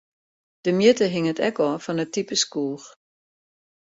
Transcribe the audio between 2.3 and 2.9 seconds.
skoech.